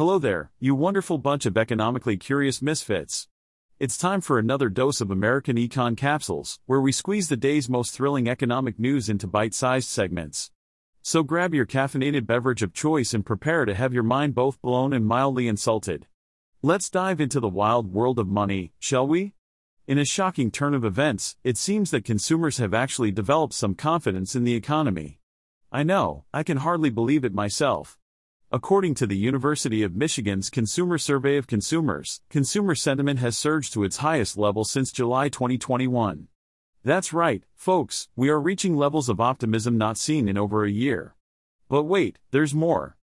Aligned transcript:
Hello 0.00 0.18
there, 0.18 0.50
you 0.58 0.74
wonderful 0.74 1.18
bunch 1.18 1.44
of 1.44 1.58
economically 1.58 2.16
curious 2.16 2.62
misfits. 2.62 3.28
It's 3.78 3.98
time 3.98 4.22
for 4.22 4.38
another 4.38 4.70
dose 4.70 5.02
of 5.02 5.10
American 5.10 5.58
Econ 5.58 5.94
Capsules, 5.94 6.58
where 6.64 6.80
we 6.80 6.90
squeeze 6.90 7.28
the 7.28 7.36
day's 7.36 7.68
most 7.68 7.92
thrilling 7.92 8.26
economic 8.26 8.78
news 8.78 9.10
into 9.10 9.26
bite 9.26 9.52
sized 9.52 9.90
segments. 9.90 10.52
So 11.02 11.22
grab 11.22 11.52
your 11.52 11.66
caffeinated 11.66 12.24
beverage 12.24 12.62
of 12.62 12.72
choice 12.72 13.12
and 13.12 13.26
prepare 13.26 13.66
to 13.66 13.74
have 13.74 13.92
your 13.92 14.02
mind 14.02 14.34
both 14.34 14.62
blown 14.62 14.94
and 14.94 15.04
mildly 15.04 15.46
insulted. 15.46 16.06
Let's 16.62 16.88
dive 16.88 17.20
into 17.20 17.38
the 17.38 17.48
wild 17.50 17.92
world 17.92 18.18
of 18.18 18.26
money, 18.26 18.72
shall 18.78 19.06
we? 19.06 19.34
In 19.86 19.98
a 19.98 20.06
shocking 20.06 20.50
turn 20.50 20.72
of 20.72 20.82
events, 20.82 21.36
it 21.44 21.58
seems 21.58 21.90
that 21.90 22.06
consumers 22.06 22.56
have 22.56 22.72
actually 22.72 23.10
developed 23.10 23.52
some 23.52 23.74
confidence 23.74 24.34
in 24.34 24.44
the 24.44 24.54
economy. 24.54 25.20
I 25.70 25.82
know, 25.82 26.24
I 26.32 26.42
can 26.42 26.56
hardly 26.56 26.88
believe 26.88 27.22
it 27.22 27.34
myself. 27.34 27.98
According 28.52 28.94
to 28.96 29.06
the 29.06 29.16
University 29.16 29.84
of 29.84 29.94
Michigan's 29.94 30.50
Consumer 30.50 30.98
Survey 30.98 31.36
of 31.36 31.46
Consumers, 31.46 32.20
consumer 32.28 32.74
sentiment 32.74 33.20
has 33.20 33.38
surged 33.38 33.72
to 33.72 33.84
its 33.84 33.98
highest 33.98 34.36
level 34.36 34.64
since 34.64 34.90
July 34.90 35.28
2021. 35.28 36.26
That's 36.82 37.12
right, 37.12 37.44
folks, 37.54 38.08
we 38.16 38.28
are 38.28 38.40
reaching 38.40 38.76
levels 38.76 39.08
of 39.08 39.20
optimism 39.20 39.78
not 39.78 39.98
seen 39.98 40.28
in 40.28 40.36
over 40.36 40.64
a 40.64 40.70
year. 40.70 41.14
But 41.68 41.84
wait, 41.84 42.18
there's 42.32 42.52
more. 42.52 42.96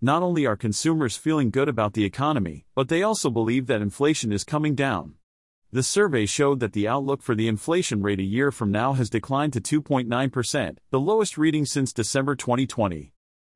Not 0.00 0.22
only 0.22 0.46
are 0.46 0.54
consumers 0.54 1.16
feeling 1.16 1.50
good 1.50 1.68
about 1.68 1.94
the 1.94 2.04
economy, 2.04 2.66
but 2.76 2.86
they 2.86 3.02
also 3.02 3.28
believe 3.28 3.66
that 3.66 3.82
inflation 3.82 4.30
is 4.32 4.44
coming 4.44 4.76
down. 4.76 5.14
The 5.72 5.82
survey 5.82 6.26
showed 6.26 6.60
that 6.60 6.74
the 6.74 6.86
outlook 6.86 7.22
for 7.22 7.34
the 7.34 7.48
inflation 7.48 8.02
rate 8.02 8.20
a 8.20 8.22
year 8.22 8.52
from 8.52 8.70
now 8.70 8.92
has 8.92 9.10
declined 9.10 9.52
to 9.54 9.60
2.9%, 9.60 10.76
the 10.90 11.00
lowest 11.00 11.36
reading 11.36 11.66
since 11.66 11.92
December 11.92 12.36
2020. 12.36 13.12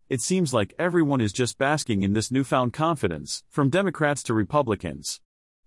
It 0.09 0.21
seems 0.21 0.55
like 0.55 0.73
everyone 0.79 1.21
is 1.21 1.33
just 1.33 1.59
basking 1.59 2.05
in 2.05 2.13
this 2.13 2.31
newfound 2.31 2.73
confidence, 2.73 3.43
from 3.49 3.71
Democrats 3.71 4.23
to 4.25 4.35
Republicans. 4.35 5.21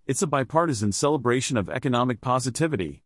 It's 0.07 0.21
a 0.21 0.27
bipartisan 0.27 0.93
celebration 0.93 1.57
of 1.57 1.70
economic 1.70 2.21
positivity. 2.21 3.04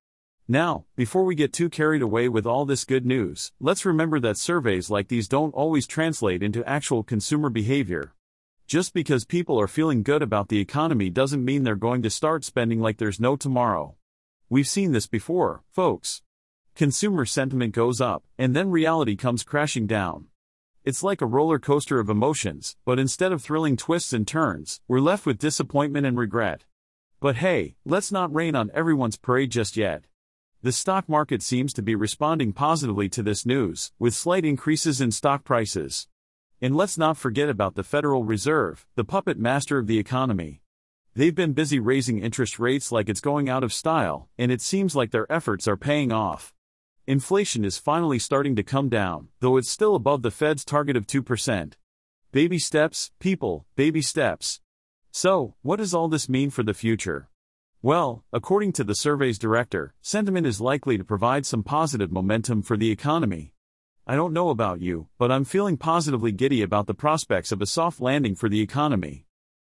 Now, 0.48 0.86
before 0.96 1.24
we 1.24 1.34
get 1.34 1.52
too 1.52 1.72
carried 1.72 2.04
away 2.04 2.30
with 2.30 2.46
all 2.46 2.66
this 2.66 2.86
good 2.86 3.04
news, 3.04 3.52
let's 3.60 3.84
remember 3.84 4.20
that 4.20 4.38
surveys 4.38 4.92
like 4.92 5.08
these 5.08 5.28
don't 5.28 5.56
always 5.56 5.88
translate 5.88 6.44
into 6.44 6.64
actual 6.70 7.02
consumer 7.02 7.50
behavior. 7.50 8.14
Just 8.68 8.94
because 8.94 9.26
people 9.26 9.60
are 9.60 9.68
feeling 9.68 10.04
good 10.04 10.22
about 10.22 10.50
the 10.50 10.60
economy 10.60 11.10
doesn't 11.10 11.44
mean 11.44 11.64
they're 11.64 11.76
going 11.76 12.04
to 12.04 12.12
start 12.12 12.44
spending 12.44 12.80
like 12.80 12.98
there's 12.98 13.20
no 13.20 13.36
tomorrow. 13.36 13.96
We've 14.50 14.68
seen 14.68 14.92
this 14.92 15.08
before, 15.08 15.64
folks. 15.72 16.22
Consumer 16.76 17.26
sentiment 17.26 17.74
goes 17.74 18.00
up, 18.00 18.24
and 18.38 18.56
then 18.56 18.70
reality 18.70 19.16
comes 19.16 19.42
crashing 19.42 19.88
down. 19.88 20.28
It's 20.86 21.02
like 21.02 21.22
a 21.22 21.26
roller 21.26 21.60
coaster 21.60 22.02
of 22.02 22.10
emotions, 22.10 22.76
but 22.84 23.00
instead 23.00 23.32
of 23.32 23.42
thrilling 23.42 23.78
twists 23.78 24.12
and 24.12 24.28
turns, 24.28 24.82
we're 24.86 25.00
left 25.00 25.26
with 25.26 25.38
disappointment 25.38 26.06
and 26.06 26.18
regret. 26.18 26.66
But 27.22 27.38
hey, 27.38 27.78
let's 27.86 28.12
not 28.12 28.36
rain 28.36 28.54
on 28.54 28.70
everyone's 28.74 29.16
parade 29.16 29.50
just 29.50 29.78
yet. 29.78 30.04
The 30.62 30.74
stock 30.74 31.08
market 31.08 31.42
seems 31.42 31.72
to 31.74 31.82
be 31.82 31.96
responding 31.96 32.52
positively 32.52 33.08
to 33.10 33.24
this 33.24 33.46
news, 33.46 33.94
with 33.98 34.14
slight 34.14 34.44
increases 34.44 35.00
in 35.00 35.14
stock 35.14 35.46
prices. 35.46 36.10
And 36.62 36.76
let's 36.76 36.98
not 36.98 37.16
forget 37.16 37.48
about 37.48 37.76
the 37.76 37.84
Federal 37.84 38.26
Reserve, 38.26 38.86
the 38.96 39.06
puppet 39.06 39.40
master 39.40 39.78
of 39.78 39.88
the 39.88 40.00
economy. 40.00 40.64
They've 41.16 41.34
been 41.34 41.54
busy 41.54 41.80
raising 41.80 42.20
interest 42.20 42.60
rates 42.60 42.92
like 42.92 43.08
it's 43.08 43.22
going 43.22 43.48
out 43.48 43.64
of 43.64 43.72
style, 43.72 44.28
and 44.38 44.52
it 44.52 44.60
seems 44.60 44.98
like 44.98 45.12
their 45.12 45.32
efforts 45.32 45.66
are 45.66 45.78
paying 45.78 46.12
off. 46.12 46.54
Inflation 47.06 47.66
is 47.66 47.78
finally 47.78 48.18
starting 48.18 48.56
to 48.56 48.64
come 48.64 48.88
down, 48.88 49.28
though 49.42 49.58
it's 49.58 49.70
still 49.70 49.94
above 49.94 50.22
the 50.22 50.32
Fed's 50.32 50.64
target 50.64 50.96
of 50.96 51.06
2%. 51.06 51.74
Baby 52.32 52.58
steps, 52.58 53.12
people, 53.20 53.66
baby 53.76 54.02
steps. 54.02 54.62
So, 55.12 55.56
what 55.64 55.80
does 55.80 55.94
all 55.94 56.08
this 56.08 56.30
mean 56.30 56.50
for 56.50 56.64
the 56.64 56.74
future? 56.74 57.28
Well, 57.82 58.24
according 58.32 58.72
to 58.74 58.86
the 58.86 58.96
survey's 58.96 59.38
director, 59.38 59.94
sentiment 60.02 60.48
is 60.48 60.62
likely 60.62 60.98
to 60.98 61.04
provide 61.04 61.46
some 61.46 61.62
positive 61.62 62.10
momentum 62.10 62.62
for 62.62 62.78
the 62.78 62.90
economy. 62.90 63.52
I 64.08 64.16
don't 64.16 64.32
know 64.32 64.48
about 64.48 64.80
you, 64.80 65.10
but 65.18 65.30
I'm 65.30 65.44
feeling 65.44 65.76
positively 65.76 66.32
giddy 66.32 66.62
about 66.62 66.88
the 66.88 66.94
prospects 66.94 67.52
of 67.52 67.62
a 67.62 67.66
soft 67.66 68.00
landing 68.00 68.34
for 68.34 68.48
the 68.48 68.62
economy. 68.62 69.26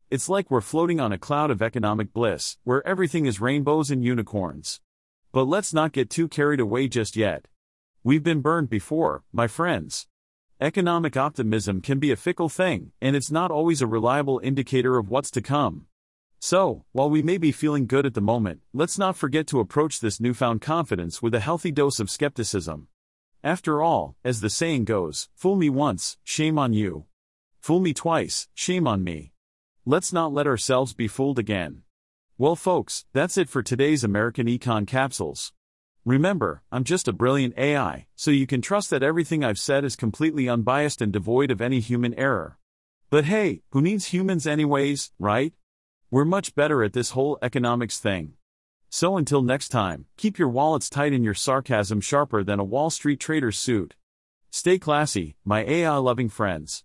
It's 0.09 0.29
like 0.29 0.49
we're 0.49 0.61
floating 0.61 1.01
on 1.01 1.11
a 1.11 1.17
cloud 1.17 1.51
of 1.51 1.61
economic 1.61 2.13
bliss, 2.13 2.55
where 2.63 2.87
everything 2.87 3.25
is 3.25 3.41
rainbows 3.41 3.91
and 3.91 4.05
unicorns. 4.05 4.79
But 5.35 5.49
let's 5.49 5.73
not 5.73 5.91
get 5.91 6.09
too 6.09 6.29
carried 6.29 6.61
away 6.61 6.87
just 6.87 7.17
yet. 7.17 7.49
We've 8.05 8.23
been 8.23 8.39
burned 8.39 8.69
before, 8.69 9.25
my 9.33 9.47
friends. 9.47 10.07
Economic 10.61 11.17
optimism 11.17 11.81
can 11.81 11.99
be 11.99 12.09
a 12.09 12.15
fickle 12.15 12.47
thing, 12.47 12.93
and 13.01 13.17
it's 13.17 13.29
not 13.29 13.51
always 13.51 13.81
a 13.81 13.85
reliable 13.85 14.39
indicator 14.41 14.97
of 14.97 15.09
what's 15.09 15.29
to 15.31 15.41
come. 15.41 15.87
So, 16.39 16.85
while 16.93 17.09
we 17.09 17.21
may 17.21 17.37
be 17.37 17.51
feeling 17.51 17.85
good 17.85 18.05
at 18.05 18.13
the 18.13 18.21
moment, 18.21 18.61
let's 18.71 18.97
not 18.97 19.17
forget 19.17 19.45
to 19.47 19.59
approach 19.59 19.99
this 19.99 20.21
newfound 20.21 20.61
confidence 20.61 21.21
with 21.21 21.35
a 21.35 21.41
healthy 21.41 21.73
dose 21.73 21.99
of 21.99 22.09
skepticism. 22.09 22.87
After 23.43 23.81
all, 23.81 24.15
as 24.23 24.39
the 24.39 24.49
saying 24.49 24.85
goes, 24.85 25.27
fool 25.35 25.57
me 25.57 25.69
once, 25.69 26.17
shame 26.23 26.57
on 26.57 26.71
you. 26.71 27.07
Fool 27.59 27.81
me 27.81 27.93
twice, 27.93 28.47
shame 28.53 28.87
on 28.87 29.03
me. 29.03 29.33
Let's 29.85 30.13
not 30.13 30.31
let 30.31 30.47
ourselves 30.47 30.93
be 30.93 31.09
fooled 31.09 31.39
again. 31.39 31.81
Well, 32.37 32.57
folks, 32.57 33.05
that's 33.13 33.37
it 33.37 33.47
for 33.47 33.63
today's 33.63 34.03
American 34.03 34.47
Econ 34.47 34.85
Capsules. 34.85 35.53
Remember, 36.03 36.63
I'm 36.69 36.83
just 36.83 37.07
a 37.07 37.13
brilliant 37.13 37.57
AI, 37.57 38.07
so 38.17 38.29
you 38.29 38.45
can 38.45 38.61
trust 38.61 38.89
that 38.89 39.03
everything 39.03 39.41
I've 39.41 39.57
said 39.57 39.85
is 39.85 39.95
completely 39.95 40.49
unbiased 40.49 41.01
and 41.01 41.13
devoid 41.13 41.49
of 41.49 41.61
any 41.61 41.79
human 41.79 42.13
error. 42.15 42.57
But 43.09 43.23
hey, 43.23 43.61
who 43.69 43.81
needs 43.81 44.07
humans 44.07 44.45
anyways, 44.45 45.13
right? 45.17 45.53
We're 46.11 46.25
much 46.25 46.55
better 46.55 46.83
at 46.83 46.91
this 46.91 47.11
whole 47.11 47.39
economics 47.41 47.99
thing. 47.99 48.33
So 48.89 49.15
until 49.15 49.41
next 49.41 49.69
time, 49.69 50.07
keep 50.17 50.37
your 50.37 50.49
wallets 50.49 50.89
tight 50.89 51.13
and 51.13 51.23
your 51.23 51.35
sarcasm 51.35 52.01
sharper 52.01 52.43
than 52.43 52.59
a 52.59 52.65
Wall 52.65 52.89
Street 52.89 53.21
trader's 53.21 53.57
suit. 53.57 53.95
Stay 54.51 54.77
classy, 54.77 55.37
my 55.45 55.63
AI 55.63 55.95
loving 55.95 56.27
friends. 56.27 56.83